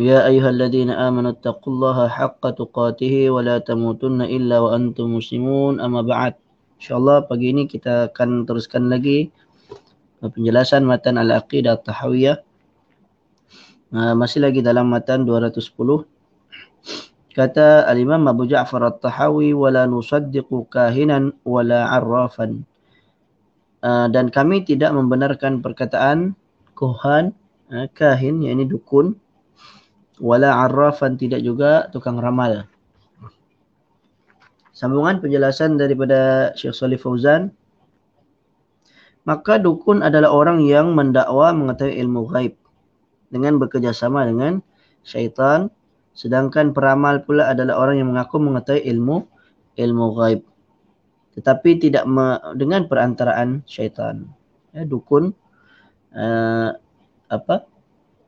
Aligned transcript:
يا 0.00 0.28
أيها 0.28 0.52
الذين 0.52 0.92
آمنوا 0.92 1.40
اتقوا 1.40 1.72
الله 1.72 1.98
حق 2.08 2.42
تقاته 2.44 3.14
ولا 3.32 3.56
تموتن 3.64 4.28
إلا 4.28 4.56
وأنتم 4.60 5.06
مسلمون 5.16 5.80
أما 5.80 6.02
بعد 6.04 6.34
InsyaAllah 6.76 7.24
pagi 7.24 7.56
ini 7.56 7.64
kita 7.64 8.12
akan 8.12 8.44
teruskan 8.44 8.92
lagi 8.92 9.32
penjelasan 10.20 10.84
matan 10.84 11.16
Al-Aqidah 11.16 11.80
Tahawiyah. 11.80 12.36
Uh, 13.96 14.12
masih 14.12 14.44
lagi 14.44 14.60
dalam 14.60 14.92
matan 14.92 15.24
210. 15.24 15.56
Kata 17.32 17.88
Al-Imam 17.88 18.28
Abu 18.28 18.44
Ja'far 18.44 18.84
At-Tahawi 18.84 19.56
wala 19.56 19.88
nusaddiqu 19.88 20.68
kahinan 20.68 21.32
wala 21.48 21.88
arrafan. 21.96 22.68
Uh, 23.80 24.12
dan 24.12 24.28
kami 24.28 24.68
tidak 24.68 24.92
membenarkan 24.92 25.64
perkataan 25.64 26.36
kuhan, 26.76 27.32
uh, 27.72 27.88
kahin, 27.96 28.44
yakni 28.44 28.68
dukun, 28.68 29.16
wala 30.21 30.69
arrafan 30.69 31.17
tidak 31.17 31.41
juga 31.41 31.89
tukang 31.89 32.21
ramal. 32.21 32.69
Sambungan 34.71 35.17
penjelasan 35.17 35.81
daripada 35.81 36.53
Syekh 36.53 36.77
Salih 36.77 37.01
Fauzan. 37.01 37.49
Maka 39.21 39.61
dukun 39.61 40.01
adalah 40.01 40.33
orang 40.33 40.65
yang 40.65 40.97
mendakwa 40.97 41.53
mengetahui 41.53 41.93
ilmu 42.01 42.25
gaib 42.33 42.57
dengan 43.29 43.61
bekerjasama 43.61 44.25
dengan 44.25 44.65
syaitan. 45.05 45.69
Sedangkan 46.17 46.73
peramal 46.73 47.21
pula 47.21 47.53
adalah 47.53 47.77
orang 47.77 48.01
yang 48.01 48.09
mengaku 48.09 48.41
mengetahui 48.41 48.81
ilmu 48.81 49.29
ilmu 49.77 50.05
gaib. 50.17 50.41
Tetapi 51.37 51.69
tidak 51.77 52.09
me, 52.09 52.41
dengan 52.57 52.89
perantaraan 52.89 53.61
syaitan. 53.69 54.25
Ya, 54.73 54.89
dukun 54.89 55.37
uh, 56.17 56.69
apa 57.29 57.69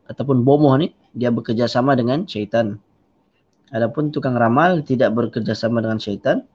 ataupun 0.05 0.45
bomoh 0.45 0.77
ni 0.77 0.93
dia 1.13 1.29
bekerjasama 1.29 1.93
dengan 1.93 2.25
syaitan. 2.25 2.81
Adapun 3.73 4.13
tukang 4.13 4.37
ramal 4.37 4.85
tidak 4.85 5.13
bekerjasama 5.17 5.81
dengan 5.81 5.97
syaitan. 5.97 6.45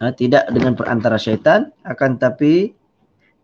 Ha, 0.00 0.12
tidak 0.16 0.48
dengan 0.52 0.76
perantara 0.76 1.16
syaitan. 1.20 1.72
Akan 1.84 2.16
tapi 2.16 2.72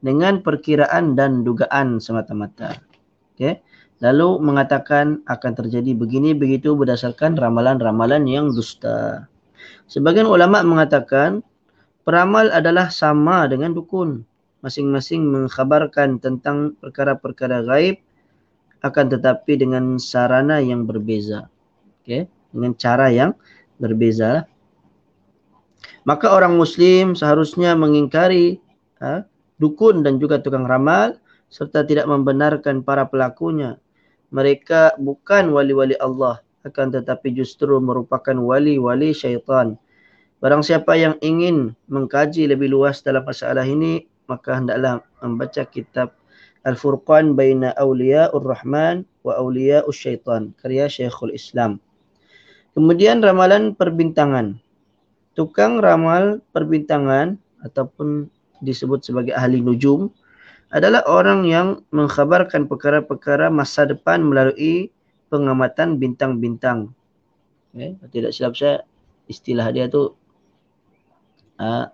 dengan 0.00 0.40
perkiraan 0.44 1.16
dan 1.16 1.44
dugaan 1.44 2.00
semata-mata. 2.00 2.80
Okay. 3.36 3.60
Lalu 4.04 4.44
mengatakan 4.44 5.24
akan 5.24 5.52
terjadi 5.56 5.96
begini 5.96 6.36
begitu 6.36 6.76
berdasarkan 6.76 7.36
ramalan-ramalan 7.36 8.28
yang 8.28 8.52
dusta. 8.52 9.24
Sebagian 9.88 10.28
ulama 10.28 10.60
mengatakan 10.60 11.40
peramal 12.04 12.52
adalah 12.52 12.92
sama 12.92 13.48
dengan 13.48 13.72
dukun. 13.72 14.24
Masing-masing 14.60 15.24
mengkhabarkan 15.24 16.20
tentang 16.20 16.76
perkara-perkara 16.80 17.64
gaib 17.64 17.96
akan 18.86 19.06
tetapi 19.12 19.58
dengan 19.58 19.98
sarana 19.98 20.62
yang 20.62 20.86
berbeza 20.86 21.50
okay, 22.06 22.30
dengan 22.54 22.72
cara 22.78 23.10
yang 23.10 23.34
berbeza. 23.82 24.46
Maka 26.06 26.30
orang 26.30 26.54
Muslim 26.54 27.18
seharusnya 27.18 27.74
mengingkari 27.74 28.62
ha, 29.02 29.26
dukun 29.58 30.06
dan 30.06 30.22
juga 30.22 30.38
tukang 30.38 30.62
ramal 30.62 31.18
serta 31.50 31.82
tidak 31.82 32.06
membenarkan 32.06 32.86
para 32.86 33.10
pelakunya. 33.10 33.74
Mereka 34.30 35.02
bukan 35.02 35.50
wali-wali 35.50 35.98
Allah 35.98 36.42
akan 36.62 36.94
tetapi 36.94 37.34
justru 37.34 37.78
merupakan 37.82 38.34
wali-wali 38.38 39.10
syaitan. 39.14 39.78
Barang 40.38 40.62
siapa 40.62 40.94
yang 40.98 41.18
ingin 41.22 41.74
mengkaji 41.90 42.50
lebih 42.50 42.70
luas 42.70 43.02
dalam 43.02 43.22
masalah 43.22 43.66
ini, 43.66 44.06
maka 44.26 44.58
hendaklah 44.58 45.02
membaca 45.22 45.62
kitab 45.66 46.12
Al-Furqan 46.66 47.38
Baina 47.38 47.70
Awliya'ur 47.78 48.42
Rahman 48.42 49.06
wa 49.22 49.38
Awliya'us 49.38 49.94
Syaitan, 49.94 50.50
karya 50.58 50.90
Syekhul 50.90 51.30
Islam. 51.30 51.78
Kemudian 52.74 53.22
ramalan 53.22 53.72
perbintangan. 53.72 54.58
Tukang 55.38 55.78
ramal 55.78 56.42
perbintangan 56.50 57.38
ataupun 57.62 58.28
disebut 58.60 59.04
sebagai 59.06 59.36
ahli 59.36 59.62
nujum 59.62 60.10
adalah 60.74 61.06
orang 61.06 61.46
yang 61.46 61.86
mengkhabarkan 61.94 62.66
perkara-perkara 62.66 63.48
masa 63.48 63.86
depan 63.86 64.24
melalui 64.24 64.90
pengamatan 65.30 66.02
bintang-bintang. 66.02 66.90
Okay. 67.70 67.94
Tidak 68.10 68.32
silap 68.32 68.56
saya 68.58 68.82
istilah 69.30 69.68
dia 69.70 69.86
tu 69.86 70.16
uh, 71.60 71.84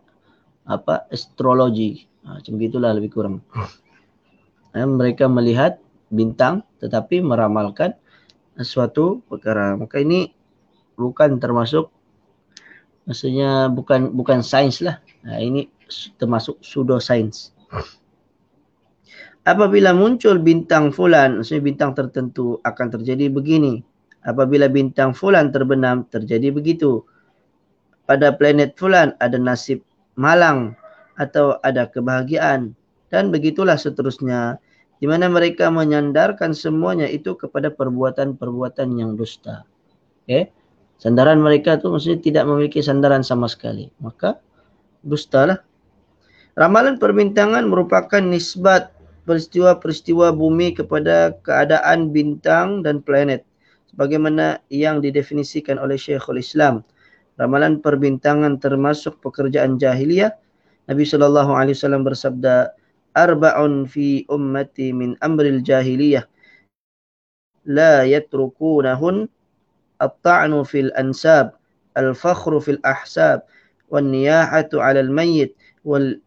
apa 0.65 0.95
astrologi. 1.11 2.07
Uh, 2.23 2.39
macam 2.39 2.55
gitulah 2.63 2.95
lebih 2.95 3.11
kurang. 3.11 3.43
Uh, 4.73 4.89
mereka 4.89 5.29
melihat 5.29 5.77
bintang 6.09 6.65
tetapi 6.81 7.21
meramalkan 7.21 7.93
suatu 8.61 9.21
perkara. 9.29 9.77
Maka 9.77 10.01
ini 10.01 10.33
bukan 10.97 11.41
termasuk 11.41 11.89
maksudnya 13.09 13.69
bukan 13.73 14.13
bukan 14.13 14.41
sains 14.41 14.81
lah. 14.85 15.01
Nah, 15.25 15.41
ini 15.41 15.69
termasuk 16.17 16.61
pseudo 16.61 17.01
sains. 17.01 17.53
Apabila 19.43 19.91
muncul 19.91 20.39
bintang 20.39 20.95
fulan, 20.95 21.43
maksudnya 21.43 21.67
bintang 21.67 21.91
tertentu 21.99 22.63
akan 22.63 22.95
terjadi 22.95 23.27
begini. 23.27 23.83
Apabila 24.23 24.71
bintang 24.71 25.11
fulan 25.19 25.51
terbenam, 25.51 26.07
terjadi 26.07 26.55
begitu. 26.55 27.03
Pada 28.07 28.31
planet 28.31 28.79
fulan 28.79 29.19
ada 29.19 29.35
nasib 29.35 29.83
malang 30.15 30.79
atau 31.19 31.59
ada 31.67 31.91
kebahagiaan 31.91 32.79
dan 33.13 33.29
begitulah 33.29 33.77
seterusnya 33.77 34.57
di 34.99 35.07
mana 35.07 35.29
mereka 35.29 35.69
menyandarkan 35.69 36.57
semuanya 36.57 37.05
itu 37.05 37.37
kepada 37.37 37.69
perbuatan-perbuatan 37.69 38.97
yang 38.97 39.15
dusta. 39.21 39.69
Okay? 40.25 40.49
sandaran 41.03 41.43
mereka 41.43 41.83
tu 41.83 41.91
maksudnya 41.91 42.23
tidak 42.23 42.45
memiliki 42.47 42.79
sandaran 42.79 43.27
sama 43.27 43.51
sekali. 43.51 43.91
Maka 43.99 44.39
dustalah. 45.03 45.59
Ramalan 46.55 47.03
perbintangan 47.03 47.67
merupakan 47.67 48.23
nisbat 48.23 48.95
peristiwa-peristiwa 49.27 50.31
bumi 50.31 50.79
kepada 50.79 51.35
keadaan 51.43 52.15
bintang 52.15 52.87
dan 52.87 53.03
planet. 53.03 53.43
Sebagaimana 53.91 54.63
yang 54.71 55.03
didefinisikan 55.03 55.83
oleh 55.83 55.99
Syekhul 55.99 56.39
Islam. 56.39 56.87
Ramalan 57.41 57.83
perbintangan 57.83 58.63
termasuk 58.63 59.19
pekerjaan 59.25 59.83
jahiliyah. 59.83 60.31
Nabi 60.87 61.03
SAW 61.03 62.05
bersabda, 62.05 62.77
arba'un 63.13 63.89
fi 63.89 64.25
ummati 64.29 64.93
min 64.93 65.17
amril 65.21 65.61
jahiliyah. 65.61 66.25
La 67.69 68.03
yatrukunahun 68.03 69.31
at-ta'nu 70.03 70.67
fil 70.67 70.91
ansab 70.99 71.55
al-fakhru 71.95 72.59
fil 72.59 72.81
ahsab 72.83 73.47
wan 73.93 74.11
niyahatu 74.11 74.83
'ala 74.83 75.05
al-mayyit 75.05 75.55
wal 75.87 76.19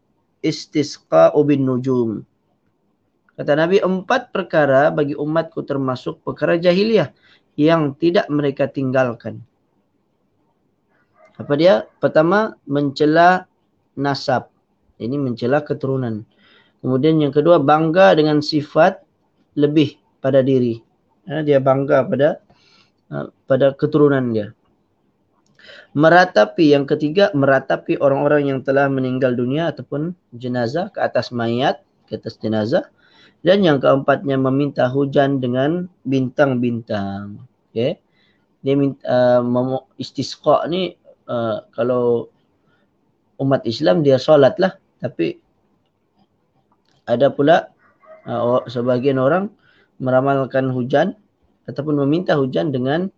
istisqa'u 0.45 1.41
bin 1.43 1.65
nujum. 1.65 2.23
Kata 3.35 3.51
nabi 3.59 3.83
empat 3.83 4.31
perkara 4.31 4.87
bagi 4.95 5.11
umatku 5.11 5.59
termasuk 5.67 6.23
perkara 6.23 6.55
jahiliyah 6.55 7.11
yang 7.59 7.91
tidak 7.99 8.31
mereka 8.31 8.71
tinggalkan. 8.71 9.43
Apa 11.35 11.51
dia? 11.59 11.83
Pertama 11.99 12.55
mencela 12.63 13.43
nasab. 13.99 14.47
Ini 14.95 15.19
mencela 15.19 15.59
keturunan. 15.59 16.23
Kemudian 16.85 17.17
yang 17.17 17.33
kedua, 17.33 17.57
bangga 17.57 18.13
dengan 18.13 18.45
sifat 18.45 19.01
lebih 19.57 19.97
pada 20.21 20.45
diri. 20.45 20.77
Dia 21.25 21.57
bangga 21.57 22.05
pada 22.05 22.45
Ha, 23.05 23.29
pada 23.45 23.69
keturunan 23.77 24.33
dia. 24.33 24.49
Meratapi 25.93 26.73
yang 26.73 26.89
ketiga, 26.89 27.29
meratapi 27.37 28.01
orang-orang 28.01 28.49
yang 28.49 28.59
telah 28.65 28.89
meninggal 28.89 29.37
dunia 29.37 29.69
ataupun 29.69 30.17
jenazah 30.33 30.89
ke 30.89 30.99
atas 30.99 31.29
mayat, 31.29 31.85
ke 32.09 32.17
atas 32.17 32.35
jenazah. 32.41 32.89
Dan 33.45 33.61
yang 33.61 33.77
keempatnya 33.77 34.41
meminta 34.41 34.89
hujan 34.89 35.37
dengan 35.37 35.85
bintang-bintang. 36.01 37.45
Okay. 37.69 38.01
Dia 38.65 38.73
minta 38.73 39.05
uh, 39.37 39.85
istisqa 40.01 40.65
ni 40.65 40.97
uh, 41.29 41.61
kalau 41.77 42.33
umat 43.37 43.61
Islam 43.69 44.01
dia 44.01 44.17
solat 44.17 44.57
lah. 44.57 44.73
Tapi 44.97 45.37
ada 47.05 47.29
pula 47.29 47.69
uh, 48.25 48.61
sebagian 48.65 49.21
orang 49.21 49.49
meramalkan 50.01 50.69
hujan 50.73 51.15
ataupun 51.69 52.01
meminta 52.05 52.35
hujan 52.35 52.73
dengan 52.73 53.09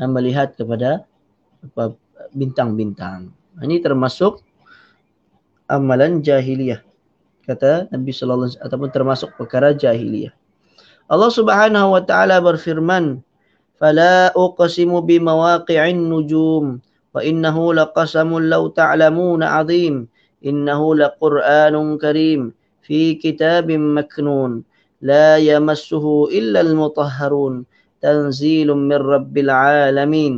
uh, 0.00 0.08
melihat 0.08 0.54
kepada 0.54 1.04
bintang-bintang. 2.36 3.32
Ini 3.60 3.80
termasuk 3.80 4.44
amalan 5.68 6.20
jahiliyah. 6.20 6.84
Kata 7.44 7.88
Nabi 7.92 8.12
sallallahu 8.12 8.48
alaihi 8.48 8.52
wasallam 8.56 8.68
ataupun 8.68 8.90
termasuk 8.92 9.28
perkara 9.36 9.76
jahiliyah. 9.76 10.32
Allah 11.08 11.28
Subhanahu 11.28 11.92
wa 11.92 12.02
taala 12.04 12.40
berfirman, 12.40 13.20
"Fala 13.76 14.32
uqsimu 14.32 15.04
bimawaqi'in 15.04 16.08
nujum 16.08 16.80
wa 17.12 17.20
innahu 17.20 17.76
laqasamun 17.76 18.48
law 18.48 18.64
ta'lamuna 18.72 19.60
'azim. 19.60 20.08
Innahu 20.44 20.96
laqur'anun 21.00 21.96
karim 21.96 22.52
في 22.84 23.16
كتاب 23.16 23.72
مكنون 23.72 24.52
لا 25.00 25.40
يمسه 25.40 26.04
إلا 26.28 26.60
المطهرون 26.60 27.54
تنزيل 28.04 28.68
من 28.68 29.00
رب 29.00 29.34
العالمين 29.38 30.34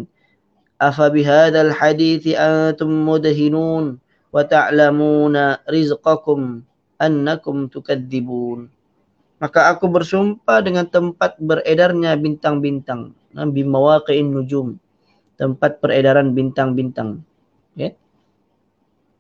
hadithi 0.79 2.33
antum 2.39 2.93
أنتم 3.11 3.99
wa 4.37 4.45
ta'lamuna 4.45 5.65
rizqakum 5.65 6.61
annakum 7.01 7.73
tukadzibun 7.73 8.69
Maka 9.37 9.69
aku 9.69 9.93
bersumpah 9.93 10.65
dengan 10.65 10.89
tempat 10.89 11.37
beredarnya 11.37 12.17
bintang-bintang. 12.17 13.13
Nabi 13.37 13.69
Mawaqi'in 13.69 14.33
Nujum. 14.33 14.81
Tempat 15.37 15.85
peredaran 15.85 16.33
bintang-bintang. 16.33 17.21
Ya. 17.77 17.93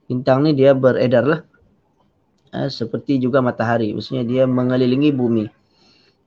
Bintang 0.08 0.48
ni 0.48 0.56
dia 0.56 0.72
beredar 0.72 1.24
lah. 1.28 1.40
Ha, 2.56 2.72
seperti 2.72 3.20
juga 3.20 3.44
matahari. 3.44 3.92
Maksudnya 3.92 4.24
dia 4.24 4.42
mengelilingi 4.48 5.12
bumi. 5.12 5.44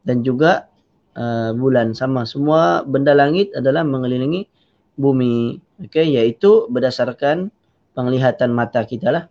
Dan 0.05 0.21
juga 0.21 0.69
uh, 1.17 1.57
bulan 1.57 1.97
sama. 1.97 2.29
Semua 2.29 2.85
benda 2.85 3.17
langit 3.17 3.49
adalah 3.57 3.81
mengelilingi 3.81 4.45
bumi. 4.93 5.57
Okay. 5.89 6.05
Iaitu 6.13 6.69
berdasarkan 6.69 7.49
penglihatan 7.97 8.53
mata 8.53 8.85
kita 8.85 9.09
lah. 9.09 9.25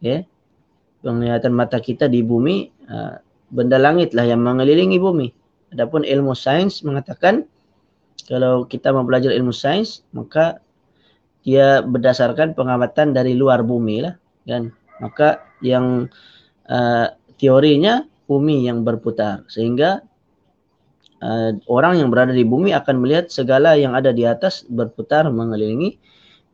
Okay. 0.00 0.24
Penglihatan 1.04 1.52
mata 1.52 1.76
kita 1.84 2.08
di 2.08 2.24
bumi. 2.24 2.72
Uh, 2.88 3.20
benda 3.52 3.76
langit 3.76 4.16
lah 4.16 4.24
yang 4.24 4.40
mengelilingi 4.40 4.96
bumi. 4.96 5.28
Adapun 5.76 6.08
ilmu 6.08 6.32
sains 6.32 6.80
mengatakan 6.80 7.44
kalau 8.24 8.64
kita 8.64 8.88
mempelajari 8.88 9.36
ilmu 9.36 9.52
sains 9.52 10.00
maka 10.16 10.60
dia 11.44 11.84
berdasarkan 11.84 12.56
pengamatan 12.56 13.12
dari 13.12 13.36
luar 13.36 13.60
bumi 13.60 14.08
lah 14.08 14.16
kan. 14.48 14.72
Maka 15.02 15.42
yang 15.58 16.06
uh, 16.70 17.06
teorinya 17.42 18.06
bumi 18.30 18.70
yang 18.70 18.86
berputar 18.86 19.42
sehingga 19.50 20.00
uh, 21.18 21.50
orang 21.66 21.98
yang 21.98 22.08
berada 22.08 22.30
di 22.30 22.46
bumi 22.46 22.70
akan 22.70 23.02
melihat 23.02 23.28
segala 23.34 23.74
yang 23.74 23.98
ada 23.98 24.14
di 24.14 24.22
atas 24.22 24.62
berputar 24.70 25.26
mengelilingi 25.26 25.98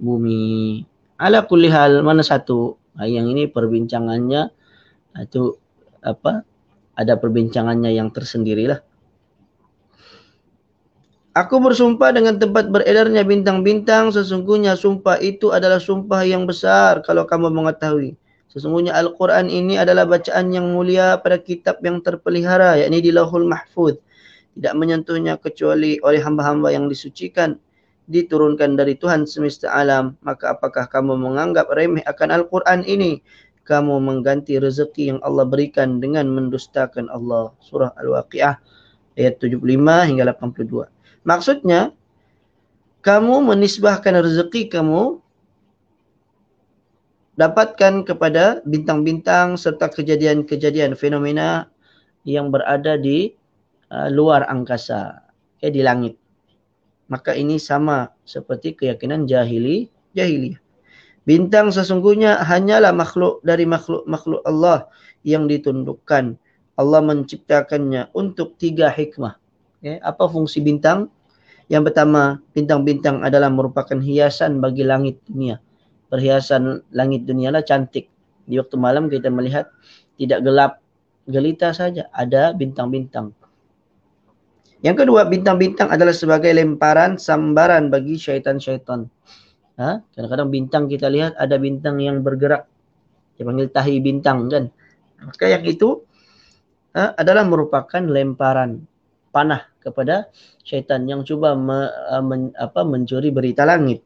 bumi. 0.00 0.82
Ala 1.20 1.44
kulli 1.44 1.68
hal 1.68 2.00
mana 2.00 2.24
satu 2.24 2.80
yang 3.04 3.30
ini 3.30 3.46
perbincangannya 3.46 4.50
itu 5.18 5.54
apa 6.02 6.42
ada 6.98 7.14
perbincangannya 7.14 7.94
yang 7.94 8.10
tersendirilah. 8.10 8.82
Aku 11.38 11.62
bersumpah 11.62 12.10
dengan 12.10 12.34
tempat 12.34 12.66
beredarnya 12.66 13.22
bintang-bintang, 13.22 14.10
sesungguhnya 14.10 14.74
sumpah 14.74 15.22
itu 15.22 15.54
adalah 15.54 15.78
sumpah 15.78 16.26
yang 16.26 16.50
besar 16.50 16.98
kalau 17.06 17.30
kamu 17.30 17.54
mengetahui. 17.54 18.18
Sesungguhnya 18.48 18.96
Al-Quran 18.96 19.52
ini 19.52 19.76
adalah 19.76 20.08
bacaan 20.08 20.52
yang 20.52 20.72
mulia 20.72 21.20
pada 21.20 21.36
kitab 21.36 21.84
yang 21.84 22.00
terpelihara, 22.00 22.80
yakni 22.80 23.04
di 23.04 23.12
lahul 23.12 23.44
mahfud. 23.44 24.00
Tidak 24.56 24.74
menyentuhnya 24.74 25.36
kecuali 25.36 26.00
oleh 26.00 26.18
hamba-hamba 26.18 26.72
yang 26.72 26.88
disucikan, 26.88 27.60
diturunkan 28.08 28.74
dari 28.74 28.96
Tuhan 28.96 29.28
semesta 29.28 29.68
alam. 29.70 30.16
Maka 30.24 30.56
apakah 30.56 30.88
kamu 30.88 31.14
menganggap 31.14 31.68
remeh 31.70 32.02
akan 32.08 32.28
Al-Quran 32.42 32.82
ini? 32.88 33.20
kamu 33.68 34.00
mengganti 34.00 34.56
rezeki 34.56 35.12
yang 35.12 35.20
Allah 35.20 35.44
berikan 35.44 36.00
dengan 36.00 36.24
mendustakan 36.32 37.12
Allah. 37.12 37.52
Surah 37.60 37.92
Al-Waqi'ah 38.00 38.56
ayat 39.20 39.36
75 39.36 39.60
hingga 40.08 40.24
82. 40.32 40.88
Maksudnya, 41.28 41.92
kamu 43.04 43.44
menisbahkan 43.44 44.24
rezeki 44.24 44.72
kamu 44.72 45.20
dapatkan 47.38 48.02
kepada 48.02 48.61
bintang-bintang 48.67 49.55
serta 49.55 49.87
kejadian-kejadian 49.87 50.99
fenomena 50.99 51.70
yang 52.26 52.50
berada 52.50 52.99
di 52.99 53.31
uh, 53.94 54.11
luar 54.11 54.43
angkasa, 54.50 55.23
eh, 55.62 55.70
di 55.70 55.87
langit. 55.87 56.19
Maka 57.06 57.38
ini 57.38 57.56
sama 57.56 58.11
seperti 58.26 58.75
keyakinan 58.75 59.25
jahili, 59.31 59.88
jahiliyah. 60.19 60.61
Bintang 61.25 61.70
sesungguhnya 61.70 62.43
hanyalah 62.43 62.90
makhluk 62.90 63.40
dari 63.46 63.64
makhluk-makhluk 63.64 64.43
Allah 64.43 64.90
yang 65.23 65.46
ditundukkan. 65.46 66.37
Allah 66.79 67.00
menciptakannya 67.05 68.12
untuk 68.19 68.58
tiga 68.58 68.90
hikmah. 68.90 69.37
Okay. 69.79 70.02
Apa 70.02 70.26
fungsi 70.26 70.58
bintang? 70.58 71.12
Yang 71.69 71.93
pertama, 71.93 72.40
bintang-bintang 72.56 73.20
adalah 73.23 73.52
merupakan 73.52 73.99
hiasan 74.00 74.58
bagi 74.58 74.88
langit 74.88 75.20
dunia. 75.29 75.61
Perhiasan 76.08 76.84
langit 76.96 77.28
dunia 77.28 77.52
lah 77.52 77.60
cantik. 77.60 78.08
Di 78.49 78.56
waktu 78.56 78.76
malam 78.81 79.12
kita 79.12 79.28
melihat 79.28 79.69
tidak 80.16 80.40
gelap 80.40 80.72
gelita 81.28 81.76
saja. 81.76 82.08
Ada 82.16 82.56
bintang-bintang. 82.56 83.37
Yang 84.81 85.05
kedua, 85.05 85.26
bintang-bintang 85.26 85.90
adalah 85.90 86.14
sebagai 86.14 86.55
lemparan 86.55 87.19
sambaran 87.19 87.90
bagi 87.90 88.14
syaitan-syaitan. 88.14 89.10
Ha? 89.78 90.02
Kadang-kadang 90.14 90.49
bintang 90.50 90.84
kita 90.87 91.10
lihat 91.10 91.34
ada 91.34 91.58
bintang 91.58 91.99
yang 91.99 92.22
bergerak. 92.22 92.66
Dia 93.34 93.46
panggil 93.46 93.70
tahi 93.70 93.99
bintang 94.02 94.46
kan. 94.50 94.70
Maka 95.19 95.46
yang 95.50 95.66
itu 95.66 96.02
ha, 96.94 97.14
adalah 97.19 97.43
merupakan 97.46 98.02
lemparan 98.02 98.87
panah 99.34 99.66
kepada 99.78 100.31
syaitan 100.66 101.06
yang 101.06 101.22
cuba 101.22 101.54
me, 101.54 101.90
men, 102.26 102.50
apa, 102.58 102.82
mencuri 102.82 103.31
berita 103.31 103.62
langit. 103.66 104.02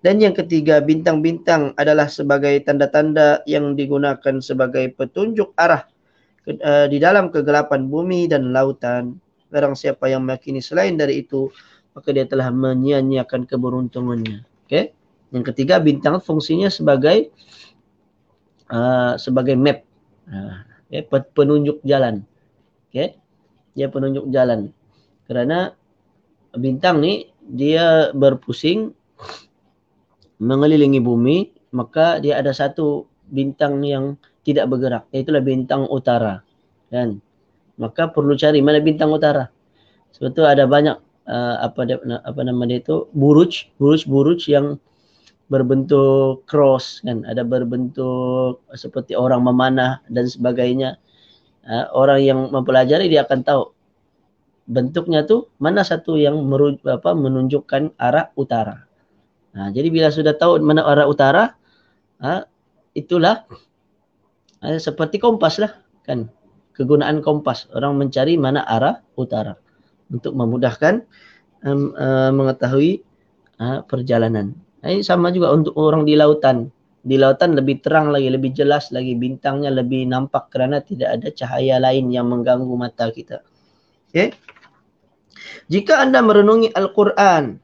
Dan 0.00 0.16
yang 0.16 0.32
ketiga, 0.32 0.80
bintang-bintang 0.80 1.76
adalah 1.76 2.08
sebagai 2.08 2.56
tanda-tanda 2.64 3.44
yang 3.44 3.76
digunakan 3.76 4.40
sebagai 4.40 4.96
petunjuk 4.96 5.52
arah 5.60 5.84
ke, 6.40 6.56
uh, 6.56 6.88
di 6.88 6.96
dalam 6.96 7.28
kegelapan 7.28 7.84
bumi 7.84 8.24
dan 8.24 8.48
lautan. 8.48 9.20
Barang 9.52 9.76
siapa 9.76 10.08
yang 10.08 10.24
meyakini 10.24 10.64
selain 10.64 10.96
dari 10.96 11.20
itu, 11.20 11.52
maka 11.92 12.16
dia 12.16 12.24
telah 12.24 12.48
menyia-nyiakan 12.48 13.44
keberuntungannya. 13.44 14.40
Okay? 14.64 14.96
Yang 15.36 15.52
ketiga 15.52 15.76
bintang 15.76 16.16
fungsinya 16.24 16.72
sebagai 16.72 17.28
uh, 18.72 19.20
sebagai 19.20 19.58
map. 19.58 19.84
Uh, 20.24 20.64
okay, 20.88 21.04
penunjuk 21.36 21.82
jalan. 21.84 22.24
Okay. 22.88 23.20
Dia 23.76 23.86
penunjuk 23.92 24.32
jalan. 24.32 24.72
Kerana 25.28 25.76
bintang 26.56 26.98
ni 27.04 27.30
dia 27.46 28.10
berpusing 28.16 28.96
mengelilingi 30.40 30.98
bumi, 30.98 31.52
maka 31.76 32.18
dia 32.18 32.40
ada 32.40 32.50
satu 32.50 33.06
bintang 33.30 33.84
yang 33.84 34.16
tidak 34.42 34.72
bergerak, 34.72 35.04
iaitu 35.12 35.36
bintang 35.44 35.84
utara. 35.86 36.40
Kan? 36.88 37.20
Maka 37.76 38.08
perlu 38.10 38.34
cari 38.34 38.64
mana 38.64 38.80
bintang 38.80 39.12
utara. 39.12 39.52
Sebab 40.16 40.34
tu 40.34 40.42
ada 40.42 40.66
banyak 40.66 40.96
uh, 41.30 41.56
apa 41.62 41.80
dia, 41.86 41.96
apa 42.02 42.40
nama 42.42 42.66
dia 42.66 42.82
itu 42.82 43.06
buruj, 43.14 43.70
buruj-buruj 43.78 44.50
yang 44.50 44.80
berbentuk 45.50 46.46
cross 46.46 47.02
kan 47.02 47.26
ada 47.26 47.42
berbentuk 47.42 48.62
seperti 48.70 49.18
orang 49.18 49.42
memanah 49.42 49.98
dan 50.06 50.30
sebagainya 50.30 50.94
uh, 51.66 51.90
orang 51.90 52.22
yang 52.22 52.38
mempelajari 52.54 53.10
dia 53.10 53.26
akan 53.26 53.42
tahu 53.42 53.74
bentuknya 54.70 55.26
tu 55.26 55.50
mana 55.58 55.82
satu 55.82 56.14
yang 56.14 56.38
meruj, 56.46 56.78
apa 56.86 57.18
menunjukkan 57.18 57.98
arah 57.98 58.30
utara 58.38 58.86
nah 59.50 59.68
jadi 59.74 59.88
bila 59.90 60.08
sudah 60.12 60.34
tahu 60.36 60.62
mana 60.62 60.86
arah 60.86 61.06
utara 61.10 61.54
uh, 62.22 62.42
itulah 62.94 63.46
uh, 64.62 64.78
seperti 64.78 65.18
kompas 65.18 65.58
lah 65.58 65.74
kan 66.06 66.30
kegunaan 66.74 67.20
kompas 67.20 67.66
orang 67.74 67.98
mencari 67.98 68.38
mana 68.38 68.62
arah 68.64 69.02
utara 69.18 69.58
untuk 70.10 70.34
memudahkan 70.38 71.02
um, 71.66 71.92
uh, 71.98 72.30
mengetahui 72.30 73.02
uh, 73.58 73.82
perjalanan 73.86 74.54
ini 74.80 75.04
sama 75.04 75.28
juga 75.28 75.52
untuk 75.52 75.76
orang 75.76 76.08
di 76.08 76.16
lautan. 76.16 76.72
Di 77.00 77.16
lautan 77.16 77.56
lebih 77.56 77.80
terang 77.84 78.12
lagi, 78.12 78.28
lebih 78.32 78.52
jelas 78.52 78.88
lagi. 78.92 79.12
Bintangnya 79.16 79.68
lebih 79.72 80.08
nampak 80.08 80.48
kerana 80.52 80.80
tidak 80.80 81.20
ada 81.20 81.28
cahaya 81.32 81.76
lain 81.80 82.08
yang 82.12 82.28
mengganggu 82.28 82.72
mata 82.76 83.12
kita. 83.12 83.44
Okay? 84.08 84.32
Jika 85.68 86.00
anda 86.00 86.24
merenungi 86.24 86.72
Al-Quran, 86.72 87.60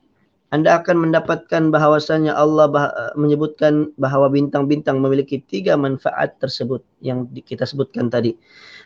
anda 0.54 0.78
akan 0.78 1.10
mendapatkan 1.10 1.74
bahawasanya 1.74 2.30
Allah 2.30 2.70
bah 2.70 2.88
menyebutkan 3.18 3.90
bahawa 3.98 4.30
bintang-bintang 4.30 5.02
memiliki 5.02 5.42
tiga 5.42 5.74
manfaat 5.74 6.38
tersebut 6.38 6.86
yang 7.02 7.26
kita 7.34 7.66
sebutkan 7.66 8.06
tadi. 8.06 8.38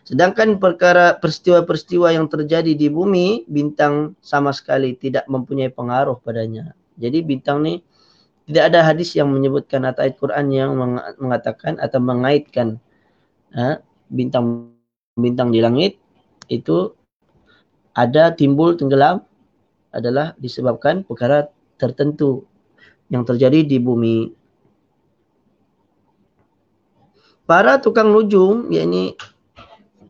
Sedangkan 0.08 0.56
perkara 0.56 1.20
peristiwa-peristiwa 1.20 2.16
yang 2.16 2.32
terjadi 2.32 2.72
di 2.72 2.88
bumi, 2.88 3.44
bintang 3.44 4.16
sama 4.24 4.56
sekali 4.56 4.96
tidak 4.96 5.28
mempunyai 5.28 5.68
pengaruh 5.68 6.16
padanya. 6.24 6.72
Jadi 6.96 7.20
bintang 7.20 7.60
ni 7.60 7.84
tidak 8.48 8.72
ada 8.72 8.80
hadis 8.80 9.12
yang 9.12 9.28
menyebutkan 9.28 9.84
atau 9.84 10.08
ayat 10.08 10.16
Quran 10.16 10.46
yang 10.48 10.74
mengatakan 11.20 11.76
atau 11.76 12.00
mengaitkan 12.00 12.80
ha, 13.52 13.78
bintang-bintang 14.08 15.52
di 15.52 15.60
langit 15.60 16.00
itu 16.50 16.90
ada 17.94 18.34
timbul 18.34 18.74
tenggelam 18.74 19.22
adalah 19.90 20.34
disebabkan 20.38 21.02
perkara 21.02 21.50
tertentu 21.78 22.46
yang 23.10 23.26
terjadi 23.26 23.66
di 23.66 23.78
bumi. 23.82 24.30
Para 27.46 27.82
tukang 27.82 28.14
nujum, 28.14 28.70
yakni 28.70 29.18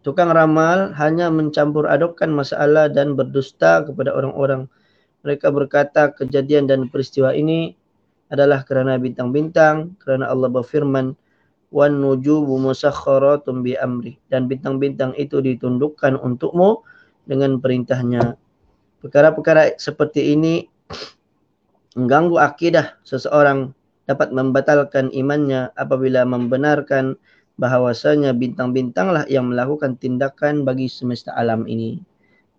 tukang 0.05 0.29
ramal 0.29 0.93
hanya 1.01 1.33
mencampur 1.33 1.89
adukkan 1.89 2.29
masalah 2.29 2.93
dan 2.93 3.17
berdusta 3.17 3.81
kepada 3.89 4.13
orang-orang. 4.13 4.69
Mereka 5.25 5.49
berkata 5.49 6.13
kejadian 6.13 6.69
dan 6.69 6.93
peristiwa 6.93 7.33
ini 7.33 7.77
adalah 8.29 8.61
kerana 8.65 9.01
bintang-bintang, 9.01 9.97
kerana 10.05 10.29
Allah 10.29 10.53
berfirman, 10.53 11.17
wan 11.73 12.03
nujubu 12.03 12.61
musakhkharatun 12.61 13.63
bi 13.63 13.79
amri 13.79 14.19
dan 14.29 14.51
bintang-bintang 14.51 15.15
itu 15.17 15.39
ditundukkan 15.39 16.19
untukmu 16.19 16.83
dengan 17.25 17.63
perintahnya 17.63 18.35
perkara-perkara 19.01 19.77
seperti 19.81 20.37
ini 20.37 20.69
mengganggu 21.97 22.37
akidah 22.39 22.97
seseorang 23.03 23.73
dapat 24.07 24.31
membatalkan 24.31 25.11
imannya 25.11 25.71
apabila 25.75 26.23
membenarkan 26.27 27.19
bahawasanya 27.61 28.33
bintang-bintanglah 28.33 29.29
yang 29.29 29.53
melakukan 29.53 30.01
tindakan 30.01 30.65
bagi 30.65 30.89
semesta 30.89 31.35
alam 31.37 31.69
ini. 31.69 32.01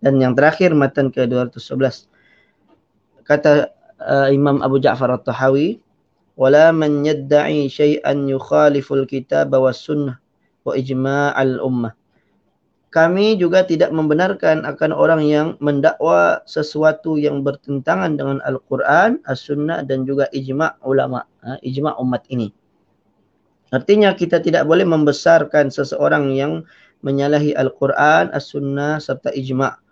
Dan 0.02 0.18
yang 0.18 0.34
terakhir 0.34 0.74
matan 0.74 1.14
ke-211 1.14 2.10
kata 3.22 3.70
uh, 4.02 4.28
Imam 4.34 4.58
Abu 4.62 4.82
Ja'far 4.82 5.14
At-Tahawi 5.14 5.78
wala 6.34 6.74
man 6.74 7.06
yad'i 7.06 7.70
shay'an 7.70 8.26
yukhaliful 8.26 9.06
kitab 9.06 9.54
was 9.54 9.78
sunnah 9.78 10.18
wa 10.66 10.74
ijma'al 10.74 11.62
ummah 11.62 11.94
kami 12.92 13.40
juga 13.40 13.64
tidak 13.64 13.88
membenarkan 13.88 14.68
akan 14.68 14.92
orang 14.92 15.24
yang 15.24 15.56
mendakwa 15.64 16.44
sesuatu 16.44 17.16
yang 17.16 17.40
bertentangan 17.40 18.20
dengan 18.20 18.38
Al-Quran, 18.44 19.16
As-Sunnah 19.24 19.88
dan 19.88 20.04
juga 20.04 20.28
ijma' 20.28 20.76
ulama, 20.84 21.24
ha, 21.40 21.56
ijma' 21.64 21.96
umat 22.04 22.28
ini. 22.28 22.52
Artinya 23.72 24.12
kita 24.12 24.44
tidak 24.44 24.68
boleh 24.68 24.84
membesarkan 24.84 25.72
seseorang 25.72 26.36
yang 26.36 26.68
menyalahi 27.00 27.56
Al-Quran, 27.56 28.28
As-Sunnah 28.36 29.00
serta 29.00 29.32
ijma' 29.32 29.82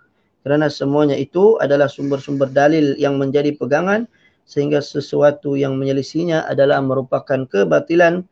kerana 0.45 0.73
semuanya 0.73 1.17
itu 1.17 1.61
adalah 1.61 1.89
sumber-sumber 1.89 2.49
dalil 2.49 2.97
yang 2.97 3.21
menjadi 3.21 3.53
pegangan 3.57 4.09
sehingga 4.49 4.81
sesuatu 4.81 5.55
yang 5.55 5.77
menyelisinya 5.77 6.49
adalah 6.49 6.81
merupakan 6.81 7.45
kebatilan 7.45 8.25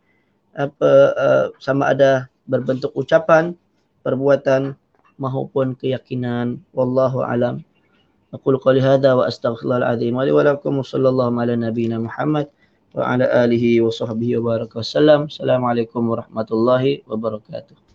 apa 0.57 0.91
uh, 1.15 1.47
sama 1.61 1.95
ada 1.95 2.27
berbentuk 2.49 2.91
ucapan 2.97 3.55
perbuatan 4.09 4.73
maupun 5.21 5.77
keyakinan. 5.77 6.65
Wallahu 6.73 7.21
alam. 7.21 7.61
Hadha 8.33 9.13
wa 9.13 9.29
astaghfirullahal 9.29 9.85
azim. 9.85 10.17
Wa 10.17 10.25
li 10.25 10.33
wa 10.33 10.49
lakum 10.49 10.81
sallallahu 10.81 11.37
ala 11.37 11.53
nabiyyina 11.53 12.01
muhammad 12.01 12.49
wa 12.97 13.05
ala 13.05 13.29
alihi 13.45 13.85
wa 13.85 13.93
sahbihi 13.93 14.41
wa 14.41 14.57
baraka 14.57 14.81
wasallam 14.81 15.29
assalamualaikum 15.29 16.09
warahmatullahi 16.09 17.05
wabarakatuh 17.05 17.88